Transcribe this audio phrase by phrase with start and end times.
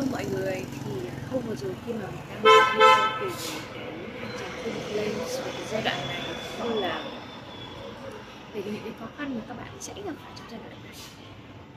[0.00, 0.92] Vâng, mọi người thì
[1.30, 3.30] không vừa rồi khi mà mình đang làm video về
[3.74, 6.22] cái hành trình lên và cái giai đoạn này
[6.58, 7.04] cũng như là
[8.54, 10.94] về những cái khó khăn mà các bạn sẽ gặp phải trong giai đoạn này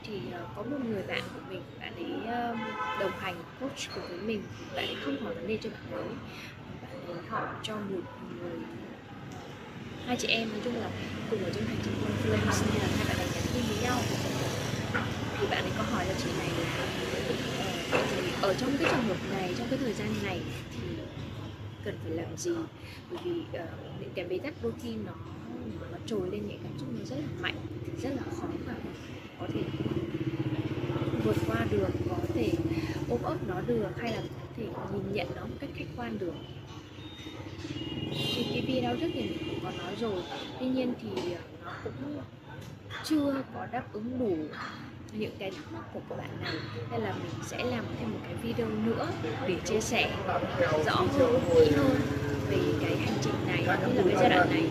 [0.02, 2.56] thì uh, có một người bạn của mình bạn ấy ờ,
[3.00, 4.42] đồng hành coach cùng với mình
[4.76, 6.04] bạn ấy không hỏi vấn đề cho bạn ấy.
[6.82, 8.02] Bạn ấy hỏi cho một
[8.40, 8.58] người
[10.06, 10.90] hai chị em nói chung là
[11.30, 13.82] cùng ở trong hành trình Twin Flames nên là hai bạn ấy nhắn tin với
[13.82, 13.98] nhau.
[15.40, 17.63] Thì bạn ấy có hỏi là chị này là
[18.44, 20.40] ở trong cái trường hợp này trong cái thời gian này
[20.72, 20.86] thì
[21.84, 22.50] cần phải làm gì?
[23.10, 23.68] Bởi vì uh,
[24.00, 25.12] những cái bế tắc đôi khi nó
[25.92, 28.74] nó trồi lên những cảm xúc nó rất là mạnh thì rất là khó mà
[29.40, 29.60] có thể
[31.24, 32.52] vượt qua được có thể
[33.10, 36.18] ôm ấp nó được hay là có thể nhìn nhận nó một cách khách quan
[36.18, 36.34] được.
[38.10, 40.22] Thì cái video trước thì mình cũng có nói rồi.
[40.60, 42.20] Tuy nhiên thì ờ, nó cũng
[43.04, 44.36] chưa có đáp ứng đủ
[45.18, 46.54] những cái thắc mắc của các bạn này
[46.90, 49.08] hay là mình sẽ làm thêm một cái video nữa
[49.48, 50.10] để chia sẻ
[50.86, 51.96] rõ hơn, kỹ hơn
[52.50, 54.66] về cái hành trình này cũng như là cái giai đoạn này?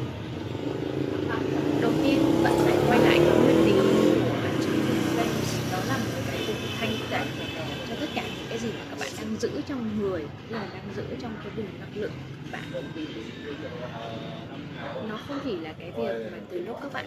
[1.81, 4.79] Đầu tiên, bạn phải quay lại cái nguyên lý của hành trình
[5.71, 7.25] đó là một cái vùng thanh tẩy
[7.89, 10.67] cho tất cả những cái gì mà các bạn đang giữ trong người như là
[10.73, 12.63] đang giữ trong cái vùng năng lượng của bạn.
[15.09, 17.05] Nó không chỉ là cái việc mà từ lúc các bạn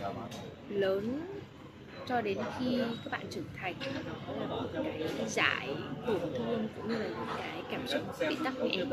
[0.68, 1.20] lớn
[2.08, 3.74] cho đến khi các bạn trưởng thành.
[4.26, 5.68] Nó là một cái giải
[6.06, 8.90] tổn thương cũng như là những cái cảm xúc bị tắc nghẽn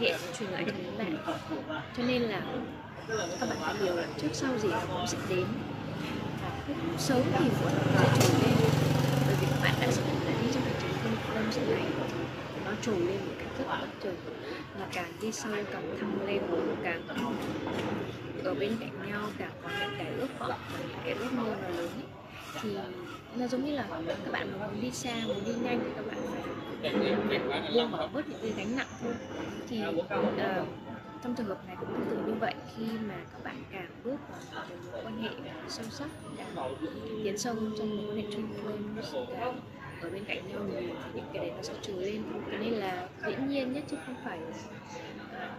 [0.00, 0.72] hệ truyền lại cho
[1.26, 2.42] các bạn cho nên là
[3.40, 5.44] các bạn phải hiểu là trước sau gì nó cũng sẽ đến.
[6.42, 8.54] Và sớm thì muộn sẽ trồi lên
[9.26, 9.86] bởi vì các bạn đã
[10.26, 11.82] đã đi trong hành trình không lâm sự này.
[12.64, 14.14] Nó trồi lên một cách rất bất chợt.
[14.80, 16.42] Là càng đi sâu, càng thăng lên,
[16.82, 17.02] càng
[18.44, 21.56] ở bên cạnh nhau, càng có những cái ước vọng và những cái ước mơ
[21.62, 21.90] nó lớn.
[21.96, 22.15] ấy
[22.62, 22.76] thì
[23.36, 23.86] nó giống như là
[24.24, 26.18] các bạn muốn đi xa muốn đi nhanh thì các bạn
[27.48, 29.14] phải buông bỏ bớt những cái gánh nặng thôi.
[29.68, 30.08] Thì uh,
[31.22, 34.16] trong trường hợp này cũng tương tự như vậy khi mà các bạn càng bước
[34.30, 35.30] vào một mối quan hệ
[35.68, 36.74] sâu sắc càng
[37.24, 38.74] tiến sâu trong mối quan hệ chung với
[39.40, 39.60] càng
[40.00, 42.22] ở bên cạnh nhau nhiều thì những cái đấy nó sẽ trồi lên.
[42.52, 45.54] Cho nên là dĩ nhiên nhất chứ không phải là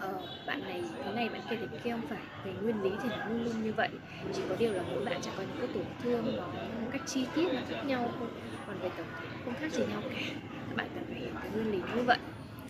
[0.00, 2.22] ờ, bạn này thế này bạn kia thế kia không phải.
[2.44, 3.88] Về nguyên lý thì nó luôn luôn như vậy.
[4.32, 6.42] Chỉ có điều là mỗi bạn sẽ có những cái tổn thương nó
[6.80, 8.28] một cách chi tiết nó khác nhau thôi.
[8.66, 10.20] Còn về tổng thể không khác gì nhau cả.
[10.68, 12.18] Các bạn cần phải hiểu cái nguyên lý như vậy.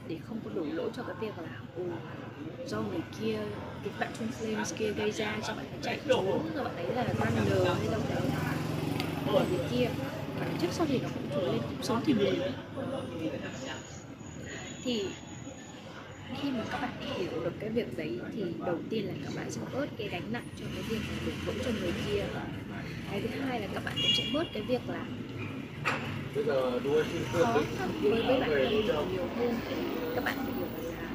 [0.09, 1.83] Để không có đổ lỗi cho cái việc là ồ
[2.67, 3.39] do người kia
[3.85, 6.95] cái bạn trung Flames kia gây ra cho bạn phải chạy trốn rồi bạn ấy
[6.95, 8.23] là runner hay đâu đấy.
[9.35, 9.89] Là người kia
[10.41, 12.43] và trước sau thì nó cũng trốn lên cũng sống thì mình.
[14.85, 15.05] Thì
[16.59, 19.61] mà các bạn hiểu được cái việc đấy thì đầu tiên là các bạn sẽ
[19.75, 22.25] bớt cái gánh nặng cho cái việc đổ lỗi cho người kia.
[23.11, 25.05] Cái thứ hai là các bạn cũng sẽ bớt cái việc là
[27.33, 27.61] khó
[28.03, 29.55] với với bản thân nhiều hơn.
[30.15, 31.09] Các bạn hiểu là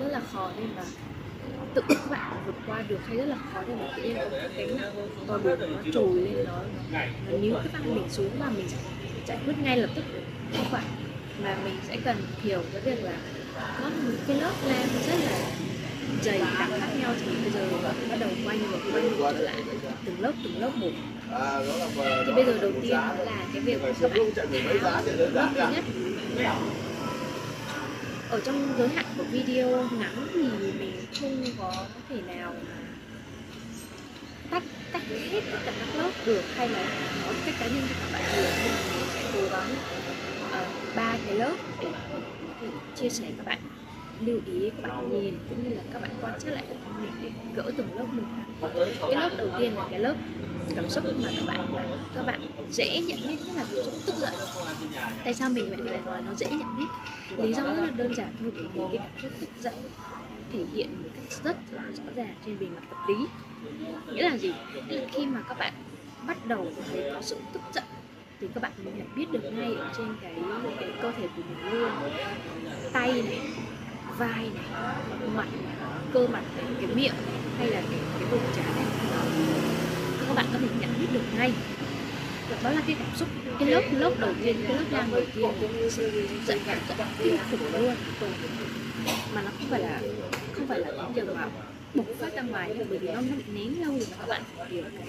[0.00, 0.84] rất là khó nên là
[1.74, 4.28] tự các bạn vượt qua được hay rất là khó để mà tự nhiên có
[4.30, 4.92] cái gánh nặng
[5.26, 6.58] to lớn nó trồi lên nó,
[7.30, 8.66] nó níu các bạn mình xuống và mình
[9.26, 10.04] giải quyết ngay lập tức.
[10.56, 10.84] Không phải
[11.42, 13.18] mà mình sẽ cần hiểu cái việc là
[13.54, 15.38] có một cái lớp lam rất là
[16.22, 17.68] dày đặc khác nhau, thì bây giờ
[18.08, 19.56] bắt đầu quay ngược quay ngược trở lại
[20.04, 20.90] từng lớp từng lớp một.
[22.26, 24.32] Thì bây giờ đầu tiên là cái việc các bạn
[24.80, 25.84] tháo lớp thứ nhất.
[28.30, 30.42] Ở trong giới hạn của video ngắn thì
[30.78, 32.54] mình không có thể nào
[34.50, 36.84] tách tách hết tất cả các lớp được, hay là
[37.26, 39.74] có cách cá nhân cho các bạn được nhưng mình sẽ cố gắng
[40.52, 40.64] ờ,
[40.96, 41.88] ba cái lớp để
[42.96, 43.58] chia sẻ các bạn
[44.20, 46.64] lưu ý các bạn nhìn cũng như là các bạn quan sát lại
[47.00, 48.68] mình để gỡ từng lớp một
[49.00, 50.14] cái lớp đầu tiên là cái lớp
[50.76, 51.68] cảm xúc mà các bạn
[52.14, 54.34] các bạn dễ nhận biết nhất là cảm xúc tức giận.
[55.24, 56.84] Tại sao mình lại nói nó dễ nhận biết?
[57.36, 59.74] Lý do rất là đơn giản thôi, bởi vì cái cảm xúc tức giận
[60.52, 63.26] thể hiện một cách rất là rõ ràng trên bề mặt vật lý.
[64.14, 64.52] Nghĩa là gì?
[64.88, 65.72] Nghĩa là khi mà các bạn
[66.26, 67.84] bắt đầu thấy có sự tức giận
[68.40, 70.32] thì các bạn nhận biết được ngay ở trên cái
[70.80, 71.90] cái cơ thể của mình luôn.
[72.92, 73.40] Tay này,
[74.18, 74.64] vai này,
[75.34, 75.48] mặt
[76.12, 77.14] cơ mặt này, cái miệng
[77.58, 78.86] hay là cái cái vùng trán này.
[80.28, 81.52] Các bạn có thể nhận biết được ngay.
[82.62, 83.28] Đó là cái cảm xúc,
[83.58, 87.36] cái lớp lớp đầu tiên, cái lớp lang đầu tiên sự giận cảm giận kinh
[87.50, 87.94] khủng luôn.
[89.34, 90.00] Mà nó không phải là,
[90.52, 91.48] không phải là những giờ mà
[91.94, 94.68] bộc phát ra ngoài, bởi vì nó nó bị nén lâu rồi các bạn phải
[94.68, 95.08] hiểu cái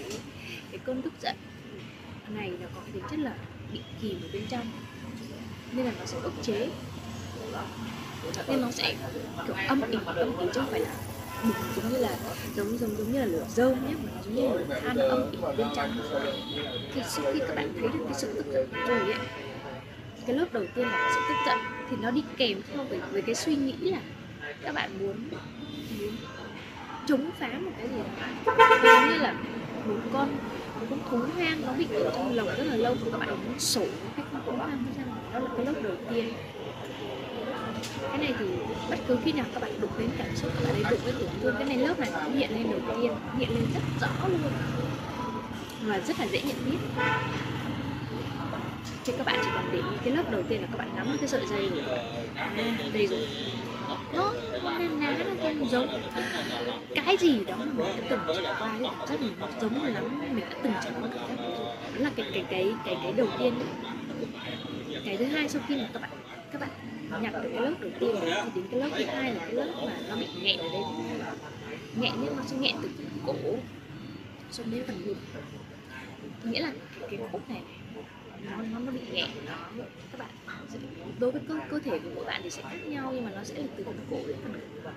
[0.71, 1.35] cái cơn tức giận
[2.29, 3.33] này nó có tính chất là
[3.73, 4.65] bị kìm ở bên trong.
[5.71, 6.69] Nên là nó sẽ ức chế.
[8.47, 8.95] Nên nó sẽ
[9.47, 10.93] kiểu âm ỉ âm ỉ chứ không phải là
[11.43, 12.17] bùng giống như là
[12.55, 15.31] giống giống giống như là lửa dâu nhé mà giống như là lửa than âm
[15.31, 15.89] ỉ bên trong.
[16.93, 19.13] Thì sau khi các bạn thấy được cái sự tức giận rồi ấy
[20.27, 21.57] cái lớp đầu tiên là sự tức giận
[21.89, 23.99] thì nó đi kèm theo với, với cái suy nghĩ là
[24.61, 25.29] các bạn muốn,
[25.99, 26.15] muốn
[27.07, 28.53] chống phá một cái gì đó.
[28.83, 29.35] Giống như là
[29.85, 30.37] muốn con
[30.89, 33.59] con thú hoang nó bị ở trong lồng rất là lâu và các bạn muốn
[33.59, 33.85] sổ
[34.17, 35.03] cái con thú hoang ra
[35.33, 36.33] đó là cái lớp đầu tiên.
[38.09, 38.45] Cái này thì
[38.89, 41.13] bất cứ khi nào các bạn đụng đến cảm xúc các bạn ấy đụng với
[41.13, 44.27] tổn thương cái này lớp này nó hiện lên đầu tiên hiện lên rất rõ
[44.27, 44.51] luôn.
[45.83, 46.77] Và rất là dễ nhận biết.
[49.05, 51.17] Thì các bạn chỉ cần để ý cái lớp đầu tiên là các bạn nắm
[51.19, 51.99] cái sợi dây rồi
[52.35, 52.51] à,
[52.93, 53.27] đây rồi.
[54.13, 54.33] Nó
[54.79, 55.87] nên ná nó không giống
[57.17, 60.19] cái gì đó mà mình đã từng trải qua cái cảm giác mình giống lắm
[60.35, 63.27] mình đã từng trải qua cảm giác đó là cái cái cái cái cái đầu
[63.39, 63.53] tiên
[65.05, 66.11] cái thứ hai sau khi mà các bạn
[66.51, 66.69] các bạn
[67.21, 69.67] nhặt được cái lớp đầu tiên thì đến cái lớp thứ hai là cái lớp
[69.85, 70.81] mà nó bị nghẹn ở đây.
[72.01, 72.89] Nghẹn nhưng nó sẽ nghẹn từ
[73.25, 73.33] cổ.
[74.51, 75.17] Cho đến phần ngực.
[76.43, 76.71] Nghĩa là
[77.09, 77.61] cái khúc này,
[78.49, 80.29] nó nó nó bị nghẹn, nó, các bạn
[81.19, 83.43] đối với cơ cơ thể của mỗi bạn thì sẽ khác nhau nhưng mà nó
[83.43, 84.91] sẽ là từ phần cổ đến phần ngực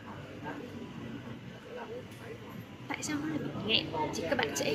[2.89, 3.87] tại sao nó lại bị nghẹn?
[4.15, 4.75] Thì các bạn sẽ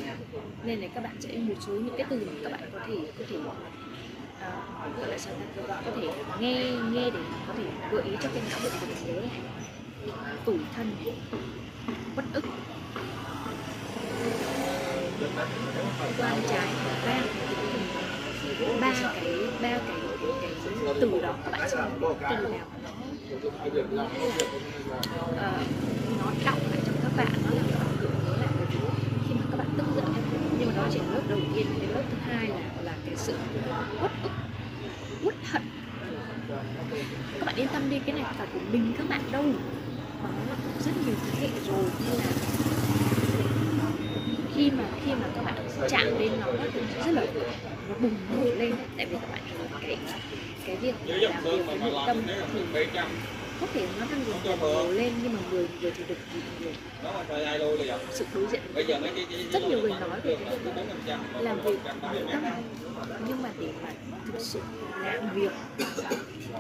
[0.63, 2.95] nên là các bạn sẽ một số những cái từ mà các bạn có thể
[3.19, 3.44] có thể uh,
[4.97, 5.33] gọi là sao
[5.68, 5.81] ta?
[5.85, 6.07] Có thể
[6.39, 9.41] nghe nghe để có thể gợi ý cho cái não bộ của mình nhớ này
[10.45, 10.91] tủi thân.
[12.15, 12.45] Bất ức.
[16.18, 16.68] Quan trái
[17.06, 17.21] ba.
[18.81, 19.97] Ba cái ba cái,
[20.41, 20.51] cái,
[21.01, 21.77] từ đó các bạn sẽ
[22.29, 22.68] từ nào.
[23.41, 24.12] Ờ, nó uh,
[26.19, 26.59] nó đọng
[27.18, 28.77] các bạn nó là các bạn gợi nhớ lại bởi vì
[29.27, 30.06] khi mà các bạn tức giận
[30.60, 33.15] nhưng mà đó chỉ là lớp đầu tiên, cái lớp thứ hai là là cái
[33.18, 33.33] sự
[34.01, 34.31] uất ức,
[35.24, 35.62] uất hận.
[37.39, 39.44] Các bạn yên tâm đi, cái này phải của mình, các bạn đâu.
[40.24, 40.56] Mà nó là
[40.86, 42.25] rất nhiều thế hệ rồi, nên là
[44.56, 45.56] khi mà khi mà các bạn
[45.89, 46.45] chạm đến nó
[47.06, 47.25] rất là,
[47.89, 48.74] nó bùng nổ lên.
[48.98, 49.42] Tại vì các bạn
[49.81, 49.98] cái
[50.65, 52.18] cái việc làm việc với nội tâm
[52.54, 52.60] thì
[53.63, 56.15] có thể nó đang dần dần nhiều lên nhưng mà người người thì được
[56.60, 56.71] nhiều
[58.12, 58.62] sự đối diện.
[59.51, 60.71] Rất nhiều người nói về cái việc
[61.42, 61.98] làm việc tâm
[63.27, 63.89] nhưng mà để mà
[64.25, 64.60] thực sự
[65.04, 65.51] làm việc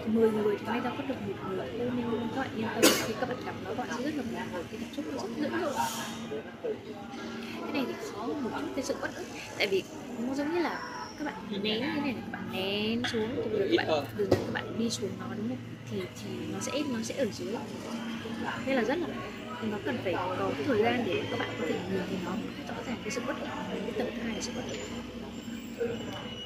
[0.05, 1.67] 10 người thì may ra có được một người.
[1.77, 2.05] Thôi nên
[2.35, 4.63] các bạn yên tâm khi các bạn gặp nó bạn sẽ rất là buồn ngồi
[4.71, 5.73] cái cảm xúc nó rất dữ dội
[7.63, 9.25] cái này thì khó một chút cái sự bất ức.
[9.57, 9.83] Tại vì
[10.27, 10.81] nó giống như là
[11.19, 14.53] các bạn nén như này các bạn nén xuống từ các bạn từ từ các
[14.53, 15.57] bạn đi xuống nó đúng không
[15.93, 17.55] thì thì nó sẽ nó sẽ ở dưới.
[18.65, 19.07] Nên là rất là
[19.71, 22.31] nó cần phải có cái thời gian để các bạn có thể nhìn thấy nó
[22.67, 24.77] rõ ràng cái sự bất ổn, cái tầng hai là sự bất ổn.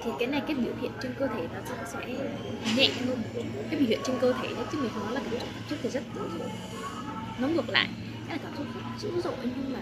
[0.03, 1.59] Thì cái này, cái biểu hiện trên cơ thể nó
[1.93, 2.07] sẽ
[2.75, 3.21] nhẹ hơn
[3.69, 5.89] cái biểu hiện trên cơ thể đấy chứ mình nói là cảm xúc trước thì
[5.89, 6.49] rất dữ dội
[7.39, 7.87] nó ngược lại
[8.27, 9.79] cái là cảm xúc rất dữ dội, nhưng mà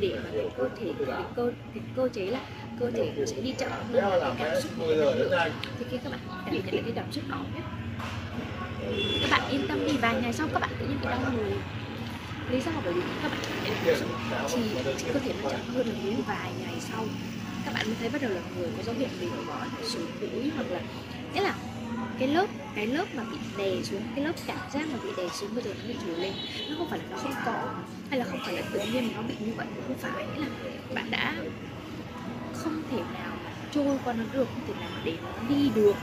[0.00, 2.40] để mà cái cơ thể, cái cơ cái cơ chế là
[2.80, 5.32] cơ thể nó sẽ đi chậm hơn cái cảm xúc cái năng lượng
[5.78, 7.64] thì khi các bạn cảm nhận được cái cảm xúc đó nhất
[9.20, 11.52] các bạn yên tâm đi, vài ngày sau các bạn tự nhiên bị đau người.
[12.50, 13.92] Lý do bởi vì các bạn chỉ
[14.48, 14.60] chỉ
[14.98, 17.04] thì cơ thể nó chậm hơn được đến vài ngày sau
[17.64, 20.50] các bạn mới thấy bắt đầu là người có dấu hiệu bị mỏi sụt mũi
[20.56, 20.80] hoặc là,
[21.34, 21.54] nghĩa là
[22.18, 25.28] cái lớp cái lớp mà bị đè xuống, cái lớp cảm giác mà bị đè
[25.32, 26.32] xuống bây giờ nó bị trồi lên,
[26.68, 27.74] nó không phải là nó không có,
[28.10, 30.26] hay là không phải là tự nhiên mà nó bị như vậy, không phải.
[30.26, 30.46] Nghĩa là
[30.94, 31.34] bạn đã
[32.54, 33.32] không thể nào
[33.74, 35.94] trôi qua nó được, không thể nào để nó đi được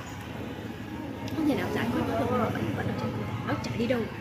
[1.49, 3.09] nhà nào giải quyết được nó vẫn vẫn ở trên
[3.47, 4.19] nó chả đi đâu cả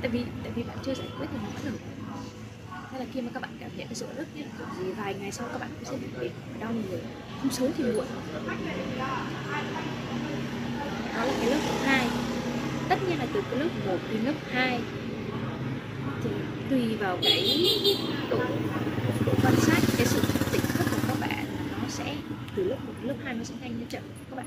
[0.00, 1.78] tại vì tại vì bạn chưa giải quyết thì nó vẫn ở
[2.90, 5.14] hay là khi mà các bạn cảm nhận cái sự rất nhất kiểu gì vài
[5.14, 6.30] ngày sau các bạn cũng sẽ bị mệt
[6.60, 7.00] đau người.
[7.40, 8.04] Không sớm thì muộn.
[11.16, 12.08] Đó là cái lớp 2
[12.88, 14.80] tất nhiên là từ cái lớp 1 đến lớp 2
[16.24, 16.30] thì
[16.70, 17.66] tùy vào cái
[18.30, 18.38] độ,
[19.26, 20.20] độ quan sát cái sự
[20.52, 21.46] tỉnh thức của các bạn
[21.82, 22.16] nó sẽ
[22.56, 24.02] từ lớp 1 đến lớp 2 nó sẽ nhanh nó chậm.
[24.30, 24.46] Các bạn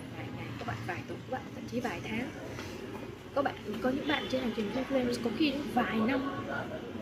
[0.68, 2.30] các bạn vài tuần các bạn thậm chí vài tháng.
[3.36, 6.32] Các bạn có những bạn trên hành trình Flame có khi đến vài năm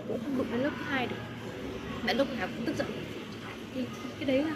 [0.07, 1.15] cũng không đụng đến lớp thứ hai được.
[2.05, 2.87] Bạn lúc nào cũng tức giận.
[3.75, 3.81] Thì,
[4.19, 4.53] cái đấy là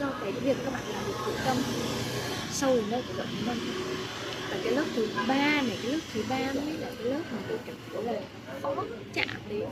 [0.00, 1.56] do cái việc các bạn làm việc tự tâm
[2.50, 3.14] sâu đến nơi của
[3.46, 3.56] bạn
[4.50, 7.38] và cái lớp thứ ba này cái lớp thứ ba mới là cái lớp mà
[7.48, 8.20] tôi cảm thấy là
[8.62, 8.74] khó
[9.12, 9.64] chạm đến.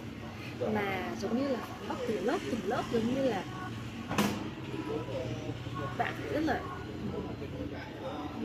[0.74, 3.44] Mà giống như là bóc từ lớp từng lớp giống như là
[5.98, 6.60] bạn rất là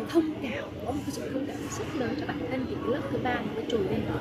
[0.10, 2.92] thông cảm, có một cái sự thông cảm rất lớn cho bản thân thì cái
[2.92, 4.20] lớp thứ ba nó mới trồi lên đó.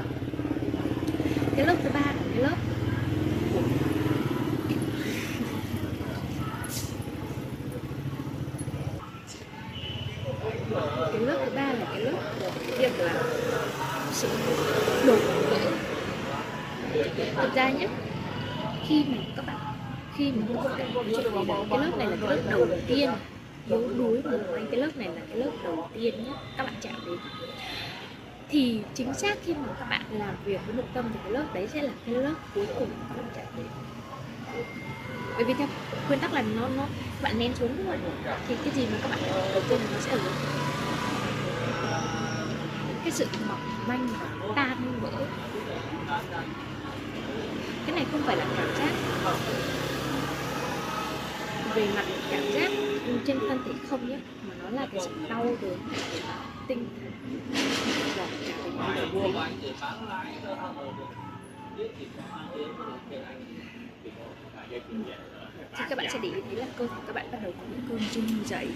[1.57, 2.57] Cái lớp thứ ba là cái lớp
[11.12, 13.23] cái lớp thứ ba là cái lớp của việc là
[14.12, 14.29] sự
[15.07, 15.17] đổ
[15.50, 15.57] vỡ
[17.37, 17.88] thực ra nhé,
[18.88, 19.57] khi mà các bạn,
[20.17, 23.11] khi mà các bạn cái lớp này là cái lớp đầu tiên.
[23.69, 26.75] Yếu đuối của anh cái lớp này là cái lớp đầu tiên nhất các bạn
[26.81, 27.19] chạm đến.
[28.49, 31.45] Thì chính xác khi mà các bạn làm việc với nội tâm thì cái lớp
[31.55, 33.67] đấy sẽ là cái lớp cuối cùng các bạn chạm đến.
[35.37, 35.69] Bởi vì theo
[36.09, 36.87] nguyên tắc là nó nó,
[37.23, 37.99] bạn nén xuống đúng không
[38.49, 39.21] thì cái gì mà các bạn
[39.52, 40.31] đầu tiên nó sẽ ở lớp
[43.02, 45.11] cái sự mỏng manh và tan vỡ.
[47.87, 48.93] Cái này không phải là cảm giác
[51.75, 52.71] về mặt cảm giác
[53.26, 55.79] trên thân thể không nhé, mà nó là cái sự đau đớn
[56.69, 57.12] tinh thần.
[58.17, 58.26] Và cả
[65.76, 67.64] thì các bạn sẽ để ý thấy là cơ thể các bạn bắt đầu có
[67.71, 68.69] những cơn run rẩy.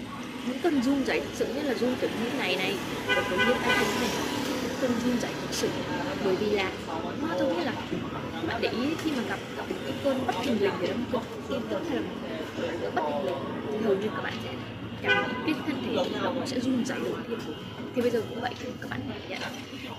[0.47, 2.75] Những cơn run rẩy, thực sự nhất là run kiểu những ngày này
[3.07, 4.09] và từ những cái thế này
[4.81, 5.69] những cơn run rẩy thực sự.
[6.23, 6.71] Bởi vì là
[7.21, 7.73] nó giống như là
[8.33, 10.87] mà bạn để ý khi mà gặp gặp một cái cơn bất thình lình gì
[10.87, 12.15] đó, một cơn tin tức hay là một
[12.81, 13.35] cơn bất thình lình
[13.71, 14.53] thì hầu như các bạn sẽ
[15.01, 17.39] cảm thấy cái thân thể nó sẽ run rẩy đầu tiên
[17.95, 19.41] thì bây giờ cũng vậy thì các bạn cảm nhận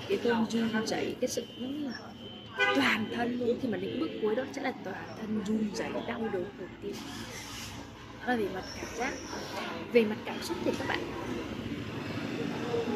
[0.09, 1.93] cái cơn run rẩy, cái sự nó là
[2.77, 3.59] toàn thân luôn.
[3.63, 6.69] Khi mà đến bước cuối đó sẽ là toàn thân run rẩy, đau đớn đầu
[6.83, 6.95] tiên.
[8.21, 9.13] Đó là về mặt cảm giác,
[9.93, 10.99] về mặt cảm xúc thì các bạn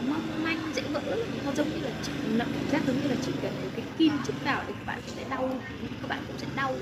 [0.09, 3.17] mong manh dễ vỡ nó giống như là chị nó cảm giác giống như là
[3.27, 5.51] chỉ cần một cái kim chích vào thì các bạn sẽ đau
[6.03, 6.75] các bạn cũng sẽ đau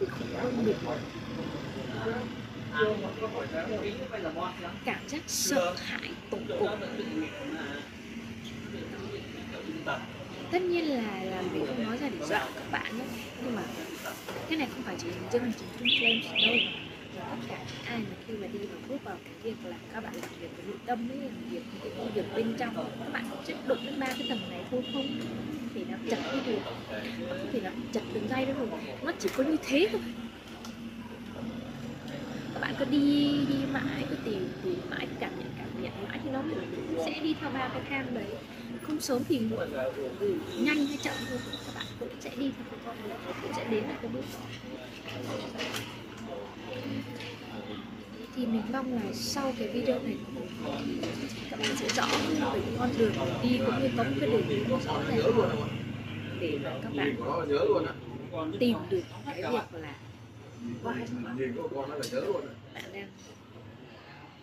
[0.00, 0.76] thì không hơn được
[4.84, 6.80] cảm giác sợ hãi tột cùng
[10.50, 13.04] tất nhiên là là mình không nói ra để dọa các bạn nhé
[13.44, 13.62] nhưng mà
[14.48, 15.88] cái này không phải chỉ dành riêng là chỉ chung
[16.46, 16.56] đâu
[17.18, 19.76] mà tất cả những ai mà khi mà đi vào bước vào cái việc là
[19.92, 22.54] các bạn làm việc với nội tâm ấy làm việc những cái công việc bên
[22.58, 25.06] trong các bạn có sẽ đụng đến ba cái tầng này thôi không
[25.74, 26.60] thì nó chặt đi được
[27.28, 28.68] không thể nó chặt đường dây đâu rồi
[29.02, 30.00] nó chỉ có như thế thôi
[32.54, 36.20] các bạn cứ đi đi mãi cứ tìm tìm mãi cảm nhận cảm nhận mãi
[36.24, 36.42] thì nó
[37.04, 38.26] sẽ đi theo ba cái thang đấy
[38.82, 39.72] không sớm thì muộn
[40.20, 43.52] ừ, nhanh hay chậm thôi các bạn cũng sẽ đi theo cái con đấy cũng
[43.56, 44.40] sẽ đến được cái bước đó
[48.36, 50.16] thì mình mong là sau cái video này,
[51.50, 54.28] các bạn sẽ rõ hơn về cái con đường đi cũng như có một cái
[54.28, 55.68] đường hướng rõ ràng hơn
[56.40, 57.16] để mà các bạn
[58.58, 59.94] tìm được cái việc là
[62.74, 63.08] bạn đang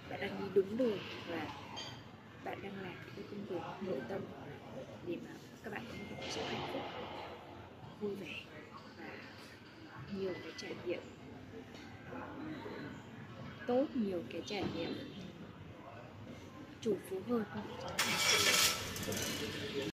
[0.10, 0.98] bạn đang đi đúng đường
[1.30, 1.48] và
[2.44, 4.22] bạn đang làm cái công việc nội tâm
[5.08, 5.32] để mà
[5.64, 6.82] các bạn có một cuộc sống hạnh phúc,
[8.02, 8.40] vui vẻ
[8.98, 9.06] và
[10.18, 11.00] nhiều cái trải nghiệm
[13.68, 14.94] tốt nhiều cái trải nghiệm.
[16.82, 17.44] Chủ phú hơn.